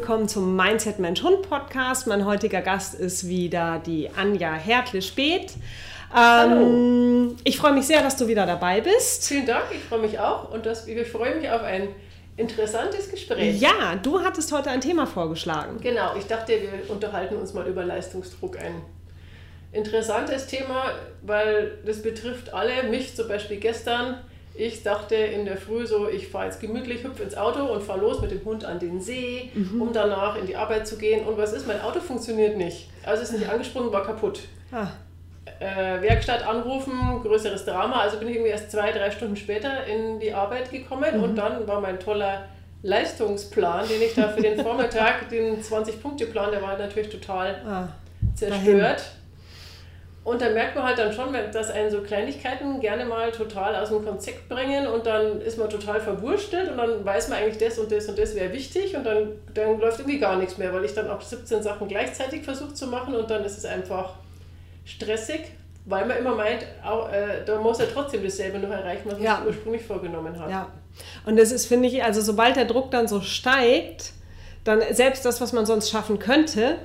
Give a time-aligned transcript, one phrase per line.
[0.00, 2.06] Willkommen zum Mindset Mensch Hund Podcast.
[2.06, 5.52] Mein heutiger Gast ist wieder die Anja Hertle-Speth.
[6.16, 9.28] Ähm, ich freue mich sehr, dass du wieder dabei bist.
[9.28, 11.88] Vielen Dank, ich freue mich auch und das, ich freue mich auf ein
[12.38, 13.60] interessantes Gespräch.
[13.60, 15.78] Ja, du hattest heute ein Thema vorgeschlagen.
[15.82, 18.58] Genau, ich dachte, wir unterhalten uns mal über Leistungsdruck.
[18.58, 18.80] Ein
[19.70, 24.16] interessantes Thema, weil das betrifft alle, mich zum Beispiel gestern.
[24.54, 28.00] Ich dachte in der Früh so, ich fahre jetzt gemütlich, hüpfe ins Auto und fahre
[28.00, 29.80] los mit dem Hund an den See, mhm.
[29.80, 31.26] um danach in die Arbeit zu gehen.
[31.26, 31.66] Und was ist?
[31.66, 32.88] Mein Auto funktioniert nicht.
[33.04, 34.40] Also ist nicht angesprungen, war kaputt.
[34.72, 34.88] Ah.
[35.58, 38.00] Äh, Werkstatt anrufen, größeres Drama.
[38.00, 41.22] Also bin ich irgendwie erst zwei, drei Stunden später in die Arbeit gekommen mhm.
[41.22, 42.46] und dann war mein toller
[42.82, 47.88] Leistungsplan, den ich da für den Vormittag, den 20-Punkte-Plan, der war natürlich total ah,
[48.34, 48.66] zerstört.
[48.66, 49.19] Dahin.
[50.22, 53.88] Und da merkt man halt dann schon, dass einen so Kleinigkeiten gerne mal total aus
[53.88, 57.78] dem Konzept bringen und dann ist man total verwurstelt und dann weiß man eigentlich, das
[57.78, 60.84] und das und das wäre wichtig und dann, dann läuft irgendwie gar nichts mehr, weil
[60.84, 64.16] ich dann auch 17 Sachen gleichzeitig versuche zu machen und dann ist es einfach
[64.84, 65.52] stressig,
[65.86, 69.22] weil man immer meint, auch, äh, da muss er trotzdem dasselbe noch erreichen, was man
[69.22, 69.42] ja.
[69.46, 70.50] ursprünglich vorgenommen hat.
[70.50, 70.68] Ja,
[71.24, 74.12] und das ist, finde ich, also sobald der Druck dann so steigt,
[74.64, 76.76] dann selbst das, was man sonst schaffen könnte,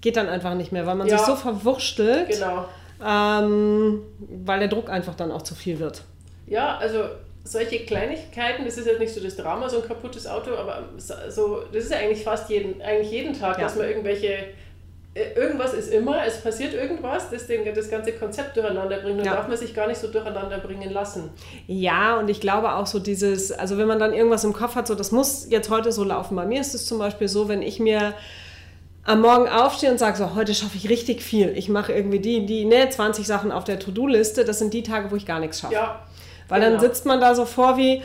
[0.00, 1.18] geht dann einfach nicht mehr, weil man ja.
[1.18, 2.28] sich so verwurschtelt.
[2.28, 2.66] Genau
[3.04, 4.02] ähm,
[4.44, 6.02] weil der Druck einfach dann auch zu viel wird.
[6.46, 7.04] Ja, also
[7.44, 11.62] solche Kleinigkeiten, das ist jetzt nicht so das Drama, so ein kaputtes Auto, aber so,
[11.72, 13.64] das ist ja eigentlich fast jeden, eigentlich jeden Tag, ja.
[13.64, 14.48] dass man irgendwelche
[15.14, 19.20] äh, irgendwas ist immer, es passiert irgendwas, das den, das ganze Konzept durcheinander bringt.
[19.20, 19.34] Und ja.
[19.34, 21.30] darf man sich gar nicht so durcheinander bringen lassen.
[21.66, 24.86] Ja, und ich glaube auch so dieses, also wenn man dann irgendwas im Kopf hat,
[24.86, 26.36] so das muss jetzt heute so laufen.
[26.36, 28.14] Bei mir ist es zum Beispiel so, wenn ich mir
[29.08, 31.56] am Morgen aufstehe und sage so, heute schaffe ich richtig viel.
[31.56, 34.44] Ich mache irgendwie die, die, ne, 20 Sachen auf der To-Do-Liste.
[34.44, 35.72] Das sind die Tage, wo ich gar nichts schaffe.
[35.72, 36.02] Ja,
[36.48, 36.72] Weil genau.
[36.72, 38.02] dann sitzt man da so vor wie,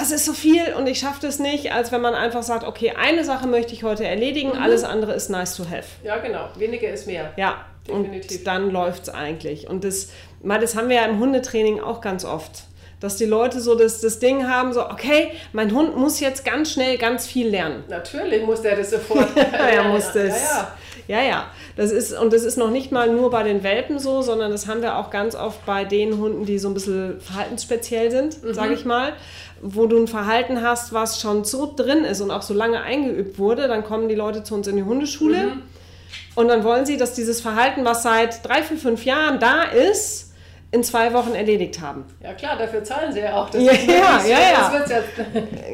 [0.00, 2.92] es ist so viel und ich schaffe das nicht, als wenn man einfach sagt, okay,
[2.92, 4.62] eine Sache möchte ich heute erledigen, mhm.
[4.62, 5.88] alles andere ist nice to have.
[6.04, 6.50] Ja, genau.
[6.56, 7.32] Weniger ist mehr.
[7.36, 8.38] Ja, Definitiv.
[8.38, 9.68] und dann läuft es eigentlich.
[9.68, 10.10] Und das,
[10.40, 12.62] mal, das haben wir ja im Hundetraining auch ganz oft
[13.00, 16.72] dass die Leute so das, das Ding haben, so, okay, mein Hund muss jetzt ganz
[16.72, 17.84] schnell ganz viel lernen.
[17.88, 19.36] Natürlich muss der das sofort.
[19.36, 20.14] ja, er muss das.
[20.28, 20.74] Ja,
[21.08, 21.20] ja.
[21.20, 21.46] ja, ja.
[21.76, 24.66] Das ist, und das ist noch nicht mal nur bei den Welpen so, sondern das
[24.66, 28.54] haben wir auch ganz oft bei den Hunden, die so ein bisschen verhaltensspeziell sind, mhm.
[28.54, 29.12] sage ich mal.
[29.60, 33.38] Wo du ein Verhalten hast, was schon so drin ist und auch so lange eingeübt
[33.38, 35.46] wurde, dann kommen die Leute zu uns in die Hundeschule.
[35.46, 35.62] Mhm.
[36.34, 40.25] Und dann wollen sie, dass dieses Verhalten, was seit drei, vier, fünf Jahren da ist,
[40.72, 42.04] in zwei Wochen erledigt haben.
[42.22, 43.48] Ja klar, dafür zahlen sie ja auch.
[43.50, 44.70] Das ja, ja, ja, ja.
[44.70, 45.04] Das wird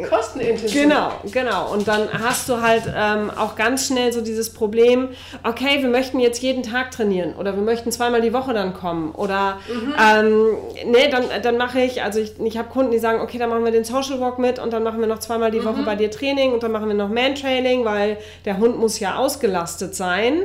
[0.03, 0.83] ja kostenintensiv.
[0.83, 1.73] Genau, genau.
[1.73, 5.09] Und dann hast du halt ähm, auch ganz schnell so dieses Problem,
[5.45, 9.13] okay, wir möchten jetzt jeden Tag trainieren oder wir möchten zweimal die Woche dann kommen
[9.13, 9.95] oder mhm.
[9.99, 13.49] ähm, nee, dann, dann mache ich, also ich, ich habe Kunden, die sagen, okay, dann
[13.49, 15.65] machen wir den Social Walk mit und dann machen wir noch zweimal die mhm.
[15.65, 19.17] Woche bei dir Training und dann machen wir noch Man-Training, weil der Hund muss ja
[19.17, 20.43] ausgelastet sein.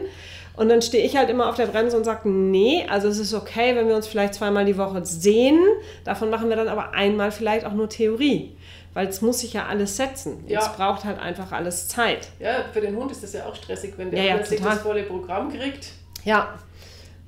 [0.57, 3.33] Und dann stehe ich halt immer auf der Bremse und sage, nee, also es ist
[3.33, 5.59] okay, wenn wir uns vielleicht zweimal die Woche sehen.
[6.03, 8.57] Davon machen wir dann aber einmal vielleicht auch nur Theorie.
[8.95, 10.43] Weil es muss sich ja alles setzen.
[10.47, 10.59] Ja.
[10.59, 12.29] Es braucht halt einfach alles Zeit.
[12.39, 14.79] Ja, für den Hund ist das ja auch stressig, wenn der ja, ja, plötzlich das
[14.79, 15.91] volle Programm kriegt.
[16.25, 16.55] Ja.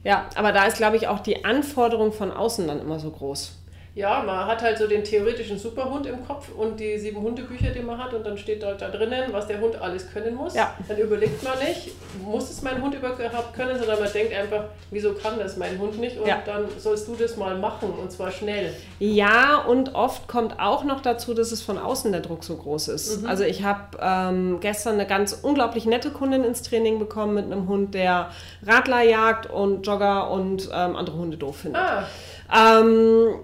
[0.03, 3.58] Ja, aber da ist, glaube ich, auch die Anforderung von außen dann immer so groß
[3.99, 7.81] ja, man hat halt so den theoretischen Superhund im Kopf und die sieben Hundebücher, die
[7.81, 10.55] man hat und dann steht dort da drinnen, was der Hund alles können muss.
[10.55, 10.73] Ja.
[10.87, 11.91] Dann überlegt man nicht,
[12.23, 15.99] muss es mein Hund überhaupt können, sondern man denkt einfach, wieso kann das mein Hund
[15.99, 16.41] nicht und ja.
[16.45, 18.73] dann sollst du das mal machen und zwar schnell.
[18.99, 22.87] Ja, und oft kommt auch noch dazu, dass es von außen der Druck so groß
[22.87, 23.23] ist.
[23.23, 23.27] Mhm.
[23.27, 27.67] Also ich habe ähm, gestern eine ganz unglaublich nette Kundin ins Training bekommen mit einem
[27.67, 28.29] Hund, der
[28.65, 31.81] Radler jagt und Jogger und ähm, andere Hunde doof findet.
[31.81, 32.05] Ah.
[32.51, 33.35] Ähm,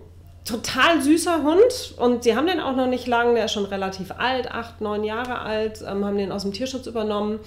[0.46, 4.12] total süßer Hund und sie haben den auch noch nicht lang, der ist schon relativ
[4.12, 7.40] alt, acht, neun Jahre alt, ähm, haben den aus dem Tierschutz übernommen.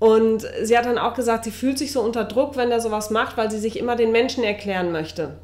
[0.00, 3.10] Und sie hat dann auch gesagt, sie fühlt sich so unter Druck, wenn der sowas
[3.10, 5.36] macht, weil sie sich immer den Menschen erklären möchte.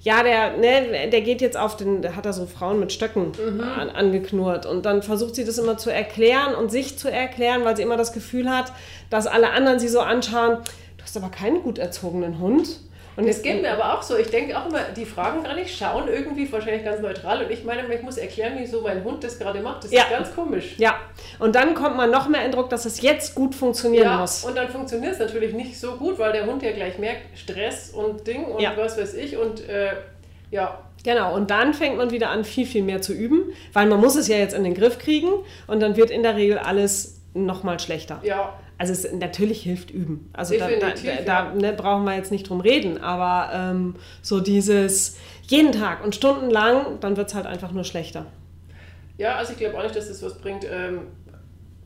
[0.00, 3.32] Ja, der, ne, der geht jetzt auf den, der hat da so Frauen mit Stöcken
[3.32, 3.60] mhm.
[3.60, 4.64] an, angeknurrt.
[4.64, 7.96] Und dann versucht sie das immer zu erklären und sich zu erklären, weil sie immer
[7.96, 8.72] das Gefühl hat,
[9.10, 10.58] dass alle anderen sie so anschauen,
[10.98, 12.78] du hast aber keinen gut erzogenen Hund.
[13.16, 14.16] Und es geht mir aber auch so.
[14.16, 17.44] Ich denke auch immer, die fragen gar nicht, schauen irgendwie wahrscheinlich ganz neutral.
[17.44, 19.84] Und ich meine, ich muss erklären, wieso mein Hund das gerade macht.
[19.84, 20.02] Das ja.
[20.02, 20.74] ist ganz komisch.
[20.76, 20.96] Ja.
[21.38, 24.44] Und dann kommt man noch mehr in Druck, dass es jetzt gut funktionieren ja, muss.
[24.44, 27.90] Und dann funktioniert es natürlich nicht so gut, weil der Hund ja gleich merkt, Stress
[27.90, 28.74] und Ding und ja.
[28.76, 29.36] was weiß ich.
[29.36, 29.92] Und äh,
[30.50, 34.00] ja, Genau, und dann fängt man wieder an, viel, viel mehr zu üben, weil man
[34.00, 35.28] muss es ja jetzt in den Griff kriegen
[35.68, 38.18] und dann wird in der Regel alles nochmal schlechter.
[38.24, 40.30] Ja, also es natürlich hilft üben.
[40.32, 40.92] Also da, da,
[41.24, 46.14] da ne, brauchen wir jetzt nicht drum reden, aber ähm, so dieses jeden Tag und
[46.14, 48.26] stundenlang, dann wird es halt einfach nur schlechter.
[49.18, 50.64] Ja, also ich glaube auch nicht, dass das was bringt.
[50.64, 51.06] Ähm,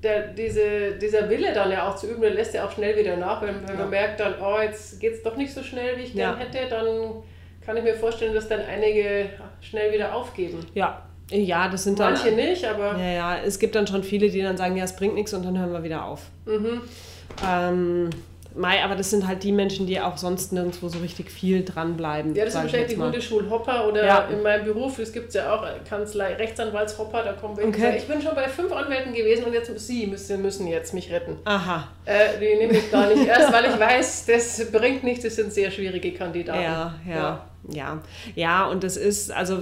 [0.03, 3.17] der, diese, dieser Wille dann ja auch zu üben, der lässt ja auch schnell wieder
[3.17, 3.43] nach.
[3.43, 3.81] Wenn, wenn ja.
[3.83, 6.35] man merkt dann, oh, jetzt geht es doch nicht so schnell, wie ich ja.
[6.35, 7.23] gern hätte, dann
[7.65, 9.29] kann ich mir vorstellen, dass dann einige
[9.61, 10.59] schnell wieder aufgeben.
[10.75, 12.15] Ja, ja, das sind dann.
[12.15, 12.99] Manche nicht, aber.
[12.99, 15.45] Ja, ja, es gibt dann schon viele, die dann sagen, ja, es bringt nichts und
[15.45, 16.23] dann hören wir wieder auf.
[16.47, 16.83] Mhm.
[17.49, 18.11] Ähm,
[18.55, 22.35] Mai, aber das sind halt die Menschen, die auch sonst nirgendwo so richtig viel dranbleiben.
[22.35, 24.25] Ja, das sind wahrscheinlich die Hundeschulhopper oder ja.
[24.25, 27.81] in meinem Beruf, es gibt ja auch Kanzlei Rechtsanwaltshopper, da kommen wir okay.
[27.81, 31.13] Sagen, ich bin schon bei fünf Anwälten gewesen und jetzt Sie müssen, müssen jetzt mich
[31.13, 31.37] retten.
[31.45, 31.89] Aha.
[32.05, 35.53] Äh, die nehme ich gar nicht erst, weil ich weiß, das bringt nichts, das sind
[35.53, 36.61] sehr schwierige Kandidaten.
[36.61, 37.50] Ja, ja, ja.
[37.69, 38.03] Ja,
[38.35, 39.59] ja und das ist, also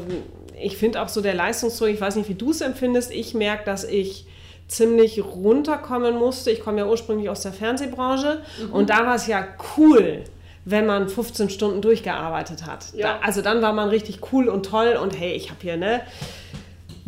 [0.60, 3.64] ich finde auch so der Leistungsdruck, ich weiß nicht, wie du es empfindest, ich merke,
[3.64, 4.26] dass ich
[4.68, 6.50] ziemlich runterkommen musste.
[6.50, 8.72] Ich komme ja ursprünglich aus der Fernsehbranche mhm.
[8.72, 9.46] und da war es ja
[9.76, 10.24] cool,
[10.64, 12.92] wenn man 15 Stunden durchgearbeitet hat.
[12.92, 13.14] Ja.
[13.14, 16.02] Da, also dann war man richtig cool und toll und hey, ich habe hier ne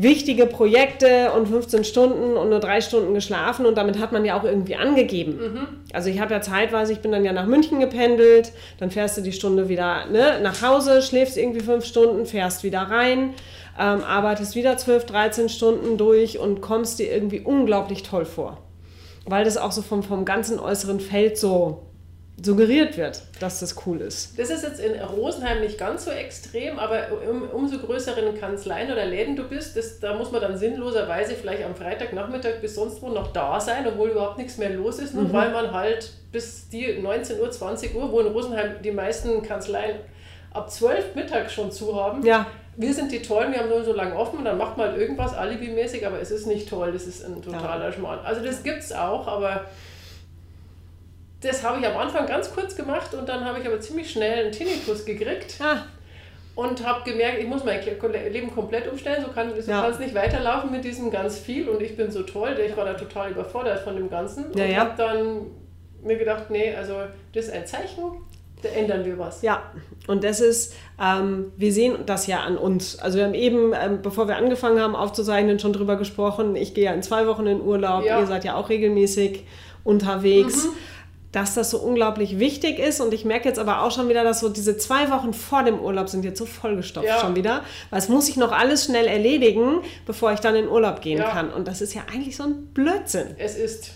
[0.02, 4.38] wichtige Projekte und 15 Stunden und nur drei Stunden geschlafen und damit hat man ja
[4.38, 5.32] auch irgendwie angegeben.
[5.32, 5.66] Mhm.
[5.92, 9.20] Also ich habe ja zeitweise, ich bin dann ja nach München gependelt, dann fährst du
[9.20, 13.34] die Stunde wieder ne, nach Hause, schläfst irgendwie fünf Stunden, fährst wieder rein
[13.80, 18.58] ähm, arbeitest wieder 12, 13 Stunden durch und kommst dir irgendwie unglaublich toll vor.
[19.24, 21.86] Weil das auch so vom, vom ganzen äußeren Feld so
[22.42, 24.38] suggeriert wird, dass das cool ist.
[24.38, 29.06] Das ist jetzt in Rosenheim nicht ganz so extrem, aber um, umso größeren Kanzleien oder
[29.06, 33.08] Läden du bist, das, da muss man dann sinnloserweise vielleicht am Freitagnachmittag bis sonst wo
[33.08, 35.32] noch da sein, obwohl überhaupt nichts mehr los ist, nur mhm.
[35.32, 39.96] weil man halt bis die 19 Uhr, 20 Uhr, wo in Rosenheim die meisten Kanzleien
[40.52, 42.46] ab 12 Mittag schon zu haben, ja
[42.76, 44.98] wir sind die Tollen, wir haben nur so lange offen und dann macht man halt
[44.98, 47.92] irgendwas alibimäßig, aber es ist nicht toll, das ist ein totaler ja.
[47.92, 48.20] Schmarrn.
[48.24, 49.66] Also das gibt es auch, aber
[51.40, 54.44] das habe ich am Anfang ganz kurz gemacht und dann habe ich aber ziemlich schnell
[54.44, 55.56] einen Tinnitus gekriegt.
[55.60, 55.84] Ah.
[56.56, 57.80] Und habe gemerkt, ich muss mein
[58.30, 59.88] Leben komplett umstellen, so kann es ja.
[59.98, 63.30] nicht weiterlaufen mit diesem ganz viel und ich bin so toll, ich war da total
[63.30, 64.78] überfordert von dem Ganzen ja, und ja.
[64.80, 65.46] habe dann
[66.02, 66.94] mir gedacht, nee, also
[67.32, 68.02] das ist ein Zeichen,
[68.62, 69.40] da ändern wir was.
[69.40, 69.62] Ja,
[70.06, 72.98] und das ist, ähm, wir sehen das ja an uns.
[72.98, 76.56] Also wir haben eben, ähm, bevor wir angefangen haben aufzuzeichnen, schon drüber gesprochen.
[76.56, 78.20] Ich gehe ja in zwei Wochen in Urlaub, ja.
[78.20, 79.46] ihr seid ja auch regelmäßig
[79.84, 80.66] unterwegs.
[80.66, 80.70] Mhm.
[81.32, 83.00] Dass das so unglaublich wichtig ist.
[83.00, 85.78] Und ich merke jetzt aber auch schon wieder, dass so diese zwei Wochen vor dem
[85.78, 87.20] Urlaub sind jetzt so vollgestopft ja.
[87.20, 87.62] schon wieder.
[87.90, 91.30] Weil es muss ich noch alles schnell erledigen, bevor ich dann in Urlaub gehen ja.
[91.30, 91.52] kann.
[91.52, 93.28] Und das ist ja eigentlich so ein Blödsinn.
[93.38, 93.92] Es ist.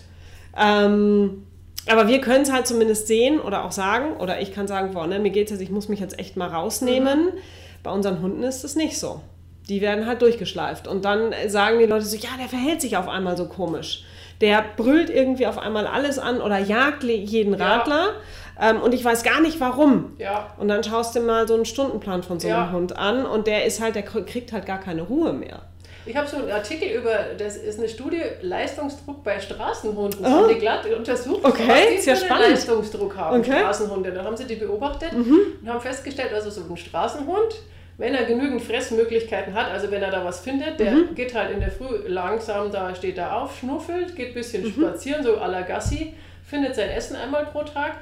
[0.57, 1.43] Ähm,
[1.87, 5.05] aber wir können es halt zumindest sehen oder auch sagen, oder ich kann sagen, boah,
[5.05, 7.25] ne, mir geht es jetzt, ich muss mich jetzt echt mal rausnehmen.
[7.25, 7.39] Mhm.
[7.83, 9.21] Bei unseren Hunden ist es nicht so.
[9.69, 10.87] Die werden halt durchgeschleift.
[10.87, 14.03] Und dann sagen die Leute so, ja, der verhält sich auf einmal so komisch.
[14.41, 18.13] Der brüllt irgendwie auf einmal alles an oder jagt jeden Radler.
[18.59, 18.69] Ja.
[18.69, 20.13] Ähm, und ich weiß gar nicht warum.
[20.17, 20.53] Ja.
[20.57, 22.71] Und dann schaust du mal so einen Stundenplan von so einem ja.
[22.71, 25.61] Hund an und der ist halt, der kriegt halt gar keine Ruhe mehr.
[26.07, 30.21] Ich habe so einen Artikel über, das ist eine Studie, Leistungsdruck bei Straßenhunden.
[30.21, 30.35] Das oh.
[30.35, 31.63] haben die glatt untersucht, okay.
[31.67, 33.59] was die für einen Leistungsdruck haben, okay.
[33.59, 34.11] Straßenhunde.
[34.11, 35.39] Dann haben sie die beobachtet mhm.
[35.61, 37.55] und haben festgestellt, also so ein Straßenhund,
[37.97, 41.15] wenn er genügend Fressmöglichkeiten hat, also wenn er da was findet, der mhm.
[41.15, 44.71] geht halt in der Früh langsam, da steht er auf, schnuffelt, geht ein bisschen mhm.
[44.71, 47.97] spazieren, so à la Gassi, findet sein Essen einmal pro Tag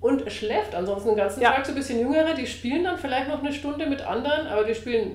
[0.00, 1.52] und schläft ansonsten den ganzen ja.
[1.52, 1.64] Tag.
[1.64, 4.74] So ein bisschen Jüngere, die spielen dann vielleicht noch eine Stunde mit anderen, aber die
[4.74, 5.12] spielen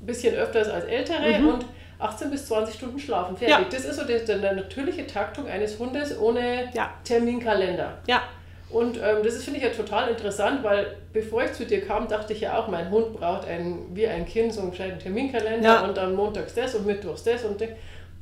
[0.00, 1.48] ein bisschen öfters als Ältere mhm.
[1.48, 1.66] und
[1.98, 3.36] 18 bis 20 Stunden schlafen.
[3.36, 3.58] Fertig.
[3.58, 3.64] Ja.
[3.70, 6.90] Das ist so die, die, natürliche Taktung eines Hundes ohne ja.
[7.04, 7.98] Terminkalender.
[8.06, 8.22] Ja.
[8.70, 12.32] Und ähm, das finde ich ja total interessant, weil bevor ich zu dir kam, dachte
[12.32, 15.84] ich ja auch, mein Hund braucht ein, wie ein Kind so einen gescheiten Terminkalender ja.
[15.84, 17.60] und dann montags das und mittwochs das und,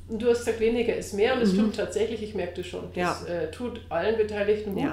[0.08, 1.54] und du hast gesagt, weniger ist mehr und das mhm.
[1.54, 2.84] stimmt tatsächlich, ich merke das schon.
[2.94, 3.34] Das ja.
[3.34, 4.84] äh, tut allen Beteiligten gut.
[4.84, 4.92] Ja.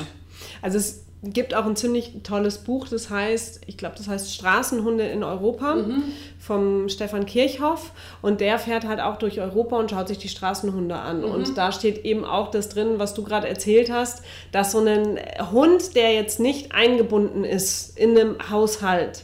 [0.62, 5.05] Also es gibt auch ein ziemlich tolles Buch, das heißt, ich glaube, das heißt Straßenhunde
[5.08, 6.03] in Europa mhm.
[6.39, 7.91] vom Stefan Kirchhoff
[8.22, 11.32] und der fährt halt auch durch Europa und schaut sich die Straßenhunde an mhm.
[11.32, 15.20] und da steht eben auch das drin, was du gerade erzählt hast, dass so ein
[15.51, 19.24] Hund, der jetzt nicht eingebunden ist in einem Haushalt,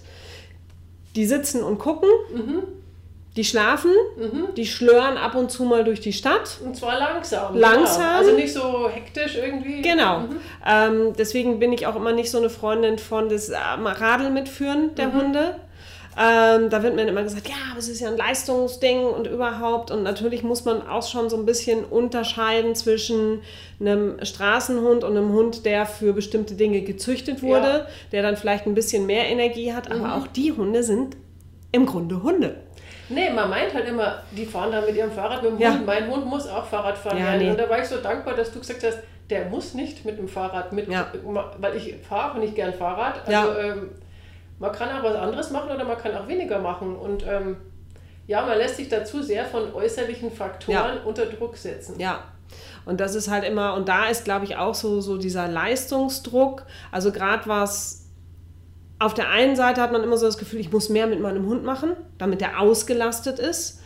[1.15, 2.10] die sitzen und gucken.
[2.34, 2.81] Mhm
[3.38, 4.54] die schlafen, mhm.
[4.58, 6.58] die schlören ab und zu mal durch die Stadt.
[6.66, 7.56] Und zwar langsam.
[7.56, 8.02] Langsam.
[8.02, 8.18] Genau.
[8.18, 9.82] Also nicht so hektisch irgendwie.
[9.82, 10.20] Genau.
[10.20, 10.38] Mhm.
[10.66, 14.96] Ähm, deswegen bin ich auch immer nicht so eine Freundin von das ähm, Radl mitführen
[14.96, 15.14] der mhm.
[15.14, 15.56] Hunde.
[16.20, 19.92] Ähm, da wird mir immer gesagt, ja, aber es ist ja ein Leistungsding und überhaupt.
[19.92, 23.42] Und natürlich muss man auch schon so ein bisschen unterscheiden zwischen
[23.80, 27.88] einem Straßenhund und einem Hund, der für bestimmte Dinge gezüchtet wurde, ja.
[28.12, 29.90] der dann vielleicht ein bisschen mehr Energie hat.
[29.90, 30.12] Aber mhm.
[30.12, 31.16] auch die Hunde sind
[31.72, 32.58] im Grunde Hunde.
[33.13, 35.74] Nee, man meint halt immer, die fahren da mit ihrem Fahrrad mit dem ja.
[35.74, 35.86] Hund.
[35.86, 37.50] Mein Hund muss auch Fahrrad fahren ja, Nee.
[37.50, 39.00] Und da war ich so dankbar, dass du gesagt hast,
[39.30, 41.08] der muss nicht mit dem Fahrrad mit, ja.
[41.58, 43.27] weil ich fahre nicht gern Fahrrad.
[43.27, 43.91] Also ähm,
[44.60, 46.96] man kann auch was anderes machen oder man kann auch weniger machen.
[46.96, 47.58] Und ähm,
[48.27, 52.00] ja, man lässt sich dazu sehr von äußerlichen Faktoren unter Druck setzen.
[52.00, 52.24] Ja.
[52.86, 56.65] Und das ist halt immer, und da ist, glaube ich, auch so, so dieser Leistungsdruck.
[56.91, 58.00] Also gerade was
[59.01, 61.48] auf der einen Seite hat man immer so das Gefühl, ich muss mehr mit meinem
[61.48, 63.81] Hund machen, damit er ausgelastet ist.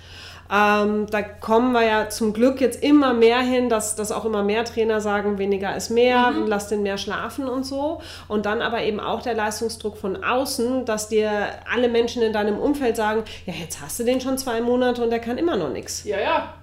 [0.52, 4.44] Ähm, da kommen wir ja zum Glück jetzt immer mehr hin, dass, dass auch immer
[4.44, 6.48] mehr Trainer sagen, weniger ist mehr, mhm.
[6.48, 8.02] lass den mehr schlafen und so.
[8.28, 11.32] Und dann aber eben auch der Leistungsdruck von außen, dass dir
[11.74, 15.12] alle Menschen in deinem Umfeld sagen, ja, jetzt hast du den schon zwei Monate und
[15.12, 16.04] der kann immer noch nichts.
[16.04, 16.54] Ja, ja.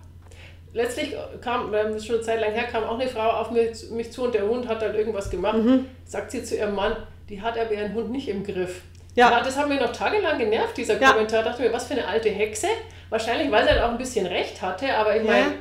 [0.74, 3.90] Letztlich kam, das ist schon eine Zeit lang her, kam auch eine Frau auf mich,
[3.90, 5.58] mich zu und der Hund hat dann irgendwas gemacht.
[5.58, 5.86] Mhm.
[6.04, 6.96] Sagt sie zu ihrem Mann,
[7.32, 8.82] die hat aber ihren Hund nicht im Griff.
[9.14, 9.30] Ja.
[9.30, 11.12] ja das hat mich noch tagelang genervt, dieser ja.
[11.12, 11.42] Kommentar.
[11.42, 12.66] dachte mir, was für eine alte Hexe.
[13.08, 15.52] Wahrscheinlich, weil sie halt auch ein bisschen recht hatte, aber ich meine,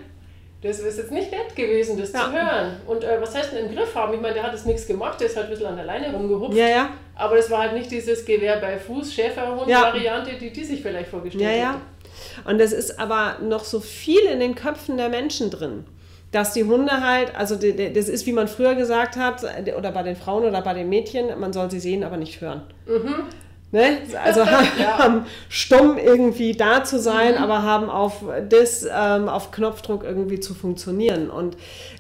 [0.62, 2.26] das ist jetzt nicht nett gewesen, das ja.
[2.26, 2.82] zu hören.
[2.88, 4.14] Und äh, was heißt denn im Griff haben?
[4.14, 6.12] Ich meine, der hat jetzt nichts gemacht, der ist halt ein bisschen an der Leine
[6.12, 6.58] rumgehupft.
[6.58, 6.90] Ja, ja.
[7.16, 11.44] Aber das war halt nicht dieses Gewehr bei Fuß, Schäferhund-Variante, die die sich vielleicht vorgestellt
[11.44, 11.82] ja, ja.
[12.44, 15.86] Und das ist aber noch so viel in den Köpfen der Menschen drin
[16.32, 19.44] dass die Hunde halt, also das ist, wie man früher gesagt hat,
[19.78, 22.62] oder bei den Frauen oder bei den Mädchen, man soll sie sehen, aber nicht hören.
[22.88, 23.24] Mhm.
[23.72, 24.00] Ne?
[24.22, 24.40] Also
[24.80, 24.98] ja.
[24.98, 27.44] haben stumm irgendwie da zu sein, mhm.
[27.44, 31.30] aber haben auf das, ähm, auf Knopfdruck irgendwie zu funktionieren.
[31.30, 31.58] Und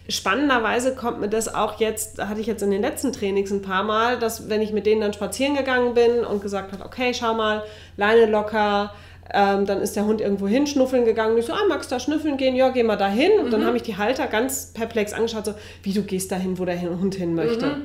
[0.08, 3.84] spannenderweise kommt mir das auch jetzt, hatte ich jetzt in den letzten Trainings ein paar
[3.84, 7.34] Mal, dass wenn ich mit denen dann spazieren gegangen bin und gesagt habe, okay, schau
[7.34, 7.64] mal,
[7.98, 8.94] Leine locker,
[9.34, 11.34] ähm, dann ist der Hund irgendwo hin, schnuffeln gegangen.
[11.34, 12.56] Und ich so, ah, magst du da schnüffeln gehen?
[12.56, 13.32] Ja, geh mal da hin.
[13.40, 13.52] Und mhm.
[13.52, 16.82] dann haben mich die Halter ganz perplex angeschaut, so, wie du gehst dahin, wo der
[16.82, 17.66] Hund hin möchte.
[17.68, 17.82] Mhm.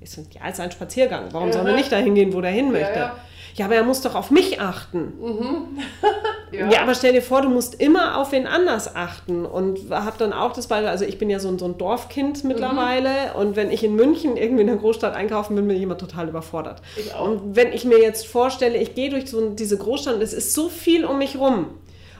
[0.00, 1.28] Ich so, ja, ist ein Spaziergang.
[1.32, 1.54] Warum ja.
[1.54, 2.98] soll er nicht dahin gehen, wo er hin möchte?
[2.98, 3.16] Ja, ja.
[3.54, 5.14] ja, aber er muss doch auf mich achten.
[5.20, 5.78] Mhm.
[6.58, 6.70] ja.
[6.70, 6.82] ja.
[6.82, 9.44] aber stell dir vor, du musst immer auf wen anders achten.
[9.46, 12.44] Und habe dann auch das Beispiel, also ich bin ja so ein, so ein Dorfkind
[12.44, 13.10] mittlerweile.
[13.32, 13.40] Mhm.
[13.40, 16.28] Und wenn ich in München irgendwie in der Großstadt einkaufen bin, bin ich immer total
[16.28, 16.82] überfordert.
[17.22, 20.68] Und wenn ich mir jetzt vorstelle, ich gehe durch so diese Großstadt, es ist so
[20.68, 21.66] viel um mich rum.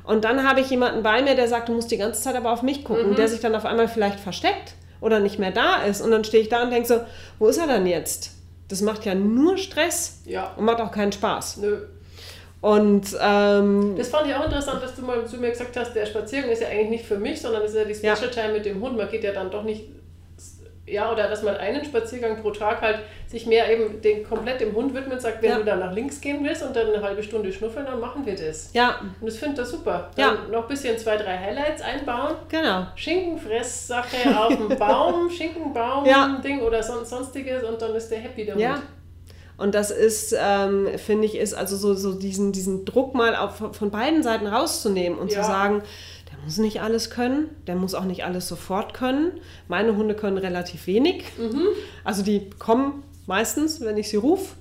[0.04, 2.52] Und dann habe ich jemanden bei mir, der sagt, du musst die ganze Zeit aber
[2.52, 3.14] auf mich gucken, mhm.
[3.16, 6.02] der sich dann auf einmal vielleicht versteckt oder nicht mehr da ist.
[6.02, 7.00] Und dann stehe ich da und denke so,
[7.38, 8.32] wo ist er dann jetzt?
[8.68, 10.52] Das macht ja nur Stress ja.
[10.56, 11.58] und macht auch keinen Spaß.
[11.58, 11.78] Nö.
[12.64, 16.06] Und ähm, das fand ich auch interessant, dass du mal zu mir gesagt hast, der
[16.06, 18.64] Spaziergang ist ja eigentlich nicht für mich, sondern es ist ja die Special Time mit
[18.64, 18.96] dem Hund.
[18.96, 19.90] Man geht ja dann doch nicht
[20.86, 24.74] ja, oder dass man einen Spaziergang pro Tag halt sich mehr eben den komplett dem
[24.74, 25.58] Hund widmet, sagt, wenn ja.
[25.58, 28.34] du dann nach links gehen willst und dann eine halbe Stunde schnuffeln, dann machen wir
[28.34, 28.70] das.
[28.72, 29.00] Ja.
[29.20, 30.10] Und das finde ich super.
[30.16, 30.50] Dann ja.
[30.50, 32.36] noch ein bisschen zwei, drei Highlights einbauen.
[32.48, 32.86] Genau.
[32.96, 36.40] Schinkenfresssache auf dem Baum, Schinkenbaum, ja.
[36.42, 38.82] Ding oder son sonstiges und dann ist der happy, der ja.
[39.56, 43.62] Und das ist, ähm, finde ich, ist also so, so diesen, diesen Druck mal auf,
[43.72, 45.42] von beiden Seiten rauszunehmen und ja.
[45.42, 45.82] zu sagen,
[46.44, 49.32] muss nicht alles können, der muss auch nicht alles sofort können.
[49.68, 51.24] Meine Hunde können relativ wenig.
[51.38, 51.66] Mhm.
[52.04, 54.54] Also die kommen meistens, wenn ich sie rufe.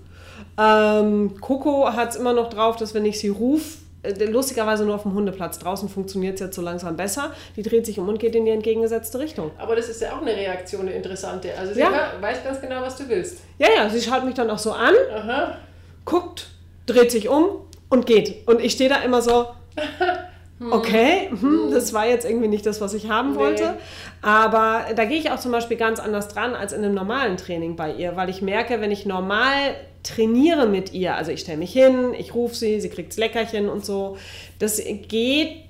[0.57, 5.03] Ähm, Coco hat es immer noch drauf, dass wenn ich sie rufe, lustigerweise nur auf
[5.03, 5.59] dem Hundeplatz.
[5.59, 7.31] Draußen funktioniert es jetzt so langsam besser.
[7.55, 9.51] Die dreht sich um und geht in die entgegengesetzte Richtung.
[9.57, 11.49] Aber das ist ja auch eine Reaktion, eine interessante.
[11.57, 12.13] Also sie ja.
[12.19, 13.39] weiß ganz genau, was du willst.
[13.57, 15.57] Ja, ja, sie schaut mich dann auch so an, Aha.
[16.05, 16.47] guckt,
[16.85, 18.47] dreht sich um und geht.
[18.47, 19.47] Und ich stehe da immer so,
[20.59, 20.71] Hm.
[20.71, 23.63] Okay, hm, hm, das war jetzt irgendwie nicht das, was ich haben wollte.
[23.63, 23.77] Nee.
[24.21, 27.75] Aber da gehe ich auch zum Beispiel ganz anders dran als in einem normalen Training
[27.75, 31.73] bei ihr, weil ich merke, wenn ich normal trainiere mit ihr, also ich stelle mich
[31.73, 34.17] hin, ich rufe sie, sie kriegt das Leckerchen und so,
[34.59, 35.63] das geht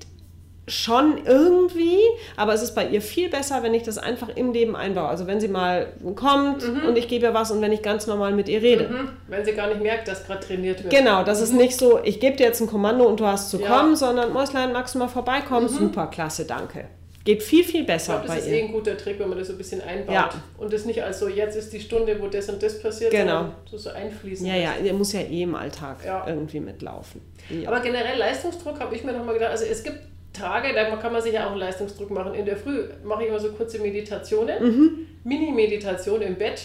[0.68, 2.00] schon irgendwie,
[2.38, 5.10] aber es ist bei ihr viel besser, wenn ich das einfach im Leben einbaue.
[5.10, 6.88] Also wenn sie mal kommt mhm.
[6.88, 8.88] und ich gebe ihr was und wenn ich ganz normal mit ihr rede.
[8.88, 9.10] Mhm.
[9.28, 10.94] Wenn sie gar nicht merkt, dass gerade trainiert wird.
[10.94, 11.44] Genau, das mhm.
[11.44, 13.68] ist nicht so, ich gebe dir jetzt ein Kommando und du hast zu ja.
[13.68, 15.66] kommen, sondern Mäuslein, magst du mal vorbeikommen?
[15.66, 15.78] Mhm.
[15.78, 16.86] Super, klasse, danke.
[17.25, 18.60] Geht viel, viel besser ich glaub, das ist ihr.
[18.60, 20.13] eh ein guter Trick, wenn man das so ein bisschen einbaut.
[20.13, 20.30] Ja.
[20.58, 23.53] Und das nicht als so, jetzt ist die Stunde, wo das und das passiert, genau.
[23.70, 24.46] so, so einfließen.
[24.46, 26.27] Ja, ja, der muss ja eh im Alltag ja.
[26.27, 27.22] irgendwie mitlaufen.
[27.50, 27.70] Ja.
[27.70, 30.00] Aber generell Leistungsdruck habe ich mir nochmal gedacht, also es gibt
[30.34, 32.34] Tage, da kann man sich ja auch einen Leistungsdruck machen.
[32.34, 35.08] In der Früh mache ich immer so kurze Meditationen, mhm.
[35.24, 36.62] Mini-Meditation im Bett.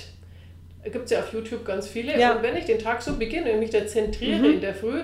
[0.84, 2.18] Gibt es ja auf YouTube ganz viele.
[2.18, 2.34] Ja.
[2.34, 4.54] Und wenn ich den Tag so beginne und mich da zentriere mhm.
[4.54, 5.02] in der Früh,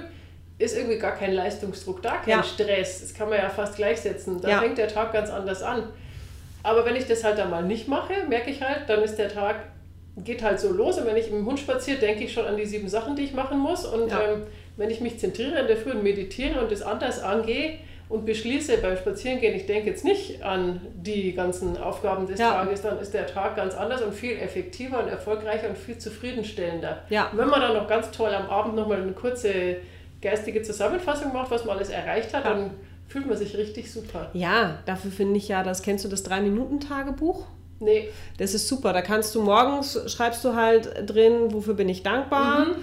[0.58, 2.42] ist irgendwie gar kein Leistungsdruck da, kein ja.
[2.42, 3.00] Stress.
[3.00, 4.40] Das kann man ja fast gleichsetzen.
[4.40, 4.61] Da ja.
[4.61, 5.84] fängt der Tag ganz anders an.
[6.62, 9.28] Aber wenn ich das halt dann mal nicht mache, merke ich halt, dann ist der
[9.28, 9.56] Tag,
[10.16, 10.99] geht halt so los.
[10.99, 13.34] Und wenn ich dem Hund spaziere, denke ich schon an die sieben Sachen, die ich
[13.34, 13.84] machen muss.
[13.84, 14.23] Und ja.
[14.23, 14.42] ähm,
[14.76, 18.78] wenn ich mich zentriere in der Früh und meditiere und das anders angehe, und beschließe
[18.78, 22.38] beim Spazierengehen, ich denke jetzt nicht an die ganzen Aufgaben des.
[22.38, 27.02] Tages, dann ist der Tag ganz anders und viel effektiver und erfolgreicher und viel zufriedenstellender.
[27.08, 27.28] Ja.
[27.32, 29.78] Und wenn man dann noch ganz toll am Abend nochmal eine kurze
[30.25, 32.54] geistige Zusammenfassung macht, was man alles erreicht hat, ja.
[32.54, 32.71] dann
[33.07, 34.31] fühlt man sich richtig super.
[34.33, 37.47] Ja, dafür finde ich ja, das kennst du das Drei-Minuten-Tagebuch?
[37.81, 38.09] Nee.
[38.38, 38.93] Das ist super.
[38.93, 42.66] Da kannst du morgens, schreibst du halt drin, wofür bin ich dankbar.
[42.66, 42.75] Mhm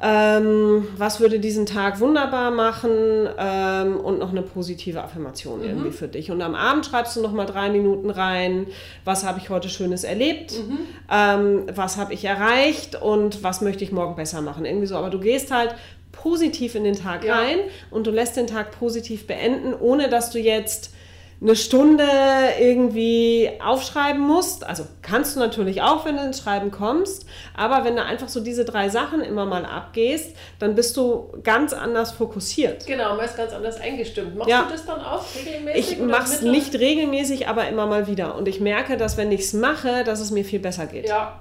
[0.00, 5.64] ähm, was würde diesen Tag wunderbar machen ähm, und noch eine positive Affirmation mhm.
[5.64, 6.30] irgendwie für dich.
[6.30, 8.66] Und am Abend schreibst du noch mal drei Minuten rein,
[9.04, 10.78] was habe ich heute Schönes erlebt, mhm.
[11.10, 14.64] ähm, was habe ich erreicht und was möchte ich morgen besser machen.
[14.64, 15.74] Irgendwie so, aber du gehst halt
[16.12, 17.36] positiv in den Tag ja.
[17.36, 17.58] rein
[17.90, 20.92] und du lässt den Tag positiv beenden, ohne dass du jetzt
[21.40, 22.04] eine Stunde
[22.58, 24.64] irgendwie aufschreiben musst.
[24.64, 28.40] Also kannst du natürlich auch, wenn du ins Schreiben kommst, aber wenn du einfach so
[28.40, 32.86] diese drei Sachen immer mal abgehst, dann bist du ganz anders fokussiert.
[32.86, 34.36] Genau, man ist ganz anders eingestimmt.
[34.36, 34.64] Machst ja.
[34.64, 35.92] du das dann auch regelmäßig?
[35.92, 38.34] Ich mache es nicht regelmäßig, aber immer mal wieder.
[38.34, 41.08] Und ich merke, dass wenn ich es mache, dass es mir viel besser geht.
[41.08, 41.40] Ja,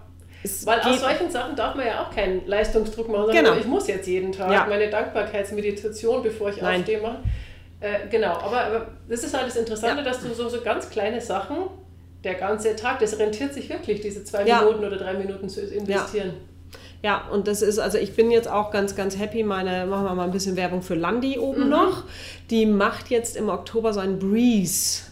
[0.66, 3.58] weil aus solchen Sachen darf man ja auch keinen Leistungsdruck machen, sondern genau.
[3.58, 4.66] ich muss jetzt jeden Tag ja.
[4.68, 6.82] meine Dankbarkeitsmeditation, bevor ich Nein.
[6.82, 7.24] aufstehe, machen.
[7.80, 10.04] Äh, genau, aber, aber, das ist halt das Interessante, ja.
[10.04, 11.58] dass du so, so ganz kleine Sachen,
[12.24, 14.62] der ganze Tag, das rentiert sich wirklich, diese zwei ja.
[14.62, 16.34] Minuten oder drei Minuten zu investieren.
[17.04, 17.22] Ja.
[17.26, 17.32] ja.
[17.32, 19.44] und das ist, also ich bin jetzt auch ganz, ganz happy.
[19.44, 21.70] Meine, machen wir mal ein bisschen Werbung für Landi oben mhm.
[21.70, 22.04] noch.
[22.50, 25.04] Die macht jetzt im Oktober so ein Breeze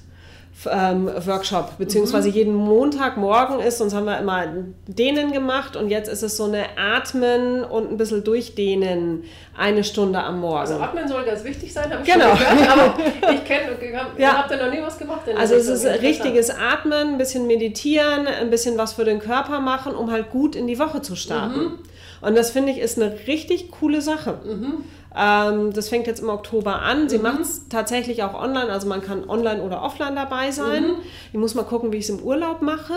[0.71, 2.33] ähm, Workshop, beziehungsweise mhm.
[2.33, 4.47] jeden Montagmorgen ist, sonst haben wir immer
[4.87, 9.23] Dehnen gemacht und jetzt ist es so eine Atmen und ein bisschen durchdehnen,
[9.57, 10.59] eine Stunde am Morgen.
[10.59, 12.35] Also Atmen soll ganz wichtig sein, habe ich genau.
[12.35, 13.77] schon gehört, aber ich kenne,
[14.17, 14.37] ja.
[14.37, 15.21] habt ihr noch nie was gemacht?
[15.37, 19.93] Also es ist richtiges Atmen, ein bisschen meditieren, ein bisschen was für den Körper machen,
[19.93, 21.59] um halt gut in die Woche zu starten.
[21.59, 21.79] Mhm.
[22.21, 24.39] Und das finde ich ist eine richtig coole Sache.
[24.45, 24.83] Mhm.
[25.17, 27.07] Ähm, das fängt jetzt im Oktober an.
[27.07, 27.23] Sie mhm.
[27.23, 30.83] macht es tatsächlich auch online, also man kann online oder offline dabei sein.
[30.83, 30.95] Mhm.
[31.31, 32.93] Ich muss mal gucken, wie ich es im Urlaub mache,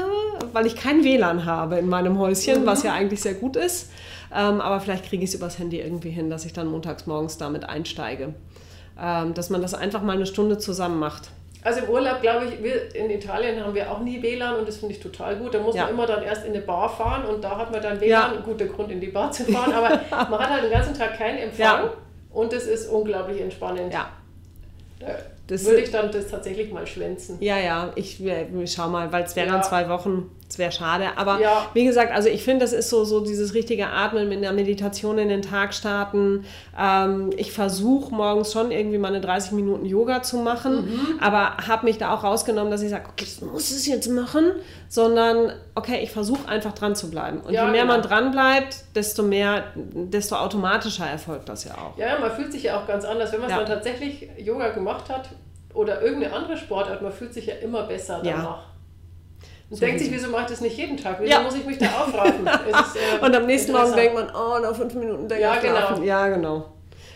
[0.53, 2.67] weil ich kein WLAN habe in meinem Häuschen, mhm.
[2.67, 3.91] was ja eigentlich sehr gut ist.
[4.35, 7.39] Ähm, aber vielleicht kriege ich es übers Handy irgendwie hin, dass ich dann montags morgens
[7.39, 8.35] damit einsteige.
[9.01, 11.31] Ähm, dass man das einfach mal eine Stunde zusammen macht.
[11.63, 14.79] Also im Urlaub, glaube ich, wir in Italien haben wir auch nie WLAN und das
[14.79, 15.55] finde ich total gut.
[15.55, 15.85] Da muss ja.
[15.85, 18.35] man immer dann erst in eine Bar fahren und da hat man dann WLAN.
[18.35, 18.41] Ja.
[18.45, 20.01] Guter Grund, in die Bar zu fahren, aber
[20.31, 21.61] man hat halt den ganzen Tag keinen Empfang.
[21.61, 21.93] Ja.
[22.31, 23.93] Und es ist unglaublich entspannend.
[23.93, 24.11] Ja.
[25.01, 25.07] Da
[25.47, 27.39] das würde ich dann das tatsächlich mal schwänzen.
[27.41, 29.63] Ja, ja, ich, ich schau mal, weil es wären ja.
[29.63, 31.09] zwei Wochen, es wäre schade.
[31.17, 31.67] Aber ja.
[31.75, 35.19] wie gesagt, also ich finde, das ist so, so dieses richtige Atmen mit einer Meditation
[35.19, 36.45] in den Tag starten.
[36.79, 41.21] Ähm, ich versuche morgens schon irgendwie mal eine 30 Minuten Yoga zu machen, mhm.
[41.21, 44.53] aber habe mich da auch rausgenommen, dass ich sage, okay, ich muss es jetzt machen,
[44.89, 47.41] sondern okay, ich versuche einfach dran zu bleiben.
[47.41, 47.95] Und ja, je mehr genau.
[47.95, 51.99] man dran bleibt, desto mehr, desto automatischer erfolgt das ja auch.
[51.99, 55.29] Ja, man fühlt sich ja auch ganz anders, wenn man dann tatsächlich Yoga gemacht hat
[55.75, 58.43] oder irgendeine andere Sportart, man fühlt sich ja immer besser danach.
[58.43, 58.65] Ja.
[59.71, 61.19] Und denkt sich, wieso mache ich das nicht jeden Tag?
[61.21, 61.43] Wieso ja.
[61.43, 62.47] muss ich mich da aufraffen?
[62.69, 66.03] Ist, äh, und am nächsten Morgen denkt man, oh, noch fünf Minuten denke ja, genau.
[66.03, 66.73] Ja, genau.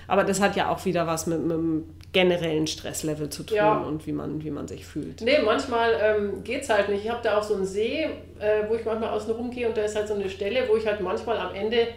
[0.07, 3.79] Aber das hat ja auch wieder was mit, mit einem generellen Stresslevel zu tun ja.
[3.79, 5.23] und wie man, wie man sich fühlt.
[5.23, 7.05] Nee, manchmal ähm, geht es halt nicht.
[7.05, 8.05] Ich habe da auch so einen See,
[8.39, 10.87] äh, wo ich manchmal außen rumgehe und da ist halt so eine Stelle, wo ich
[10.87, 11.89] halt manchmal am Ende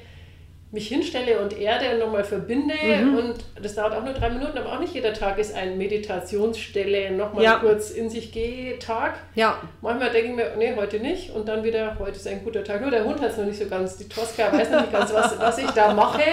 [0.71, 2.73] mich hinstelle und Erde und nochmal verbinde.
[2.73, 3.17] Mhm.
[3.17, 7.12] Und das dauert auch nur drei Minuten, aber auch nicht jeder Tag ist ein Meditationsstelle,
[7.12, 7.56] nochmal ja.
[7.60, 9.15] kurz in sich gehe Tag.
[9.36, 9.62] Ja.
[9.82, 11.34] Manchmal denke ich mir, nee, heute nicht.
[11.34, 12.82] Und dann wieder, heute ist ein guter Tag.
[12.82, 15.13] Nur der Hund hat es noch nicht so ganz, die Tosca weiß noch nicht ganz,
[15.13, 16.23] was, was ich da mache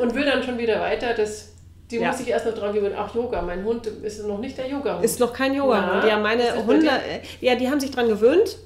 [0.00, 1.14] und will dann schon wieder weiter.
[1.14, 1.52] Das
[1.90, 2.08] die ja.
[2.08, 2.94] muss ich erst noch dran gewöhnen.
[2.96, 3.42] Ach, Yoga.
[3.42, 5.04] Mein Hund ist noch nicht der Yoga-Hund.
[5.04, 6.04] Ist noch kein Yoga-Hund.
[6.08, 6.88] Ja, meine Hunde,
[7.42, 8.56] ja, die haben sich dran gewöhnt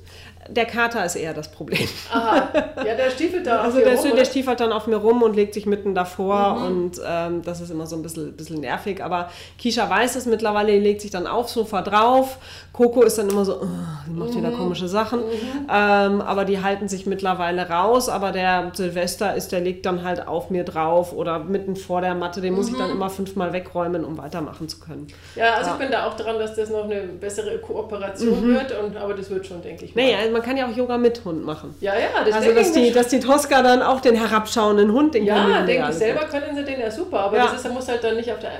[0.49, 1.89] der Kater ist eher das Problem.
[2.13, 5.35] Aha, ja, der stiefelt da Also der, rum, der stiefelt dann auf mir rum und
[5.35, 6.67] legt sich mitten davor mhm.
[6.67, 9.03] und ähm, das ist immer so ein bisschen, bisschen nervig.
[9.03, 12.39] Aber Kisha weiß es mittlerweile, die legt sich dann aufs Sofa drauf.
[12.73, 13.67] Coco ist dann immer so, oh,
[14.07, 14.39] die macht mhm.
[14.39, 15.21] wieder komische Sachen.
[15.21, 15.67] Mhm.
[15.73, 18.09] Ähm, aber die halten sich mittlerweile raus.
[18.09, 22.15] Aber der Silvester ist, der liegt dann halt auf mir drauf oder mitten vor der
[22.15, 22.41] Matte.
[22.41, 22.97] Den muss ich dann mhm.
[22.97, 25.07] immer fünfmal wegräumen, um weitermachen zu können.
[25.35, 25.73] Ja, also ja.
[25.75, 28.55] ich bin da auch dran, dass das noch eine bessere Kooperation mhm.
[28.55, 28.79] wird.
[28.79, 29.95] Und, aber das wird schon, denke ich.
[29.95, 30.03] Mal.
[30.03, 31.75] Naja, man kann ja auch Yoga mit Hund machen.
[31.81, 35.25] Ja, ja, das Also, dass die, dass die Tosca dann auch den herabschauenden Hund den
[35.25, 37.47] Ja, denke ich, selber können sie den ja super, aber ja.
[37.47, 38.51] das ist, muss halt dann nicht auf, der,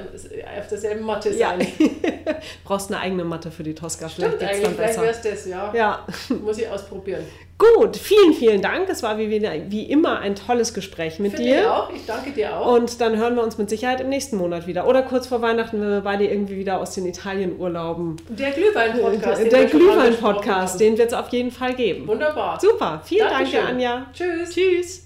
[0.59, 1.61] auf derselben Matte sein.
[1.61, 2.35] Ja.
[2.65, 4.09] Brauchst eine eigene Matte für die Tosca.
[4.09, 5.73] Stimmt vielleicht eigentlich, vielleicht wäre es das, ja.
[5.75, 6.07] ja.
[6.43, 7.25] Muss ich ausprobieren.
[7.59, 8.89] Gut, vielen, vielen Dank.
[8.91, 11.61] Es war wie, wie immer ein tolles Gespräch mit Finde dir.
[11.61, 11.91] Ich auch.
[11.91, 12.75] Ich danke dir auch.
[12.75, 14.87] Und dann hören wir uns mit Sicherheit im nächsten Monat wieder.
[14.87, 18.17] Oder kurz vor Weihnachten, wenn wir beide irgendwie wieder aus den Italienurlauben.
[18.29, 19.43] Der Glühwein-Podcast.
[19.43, 22.07] Der, der Glühwein-Podcast, den wird es auf jeden Fall geben.
[22.07, 22.61] Wunderbar.
[22.61, 23.01] Super.
[23.05, 23.61] Vielen Dankeschön.
[23.61, 24.07] Dank, Anja.
[24.13, 24.51] Tschüss.
[24.51, 25.06] Tschüss.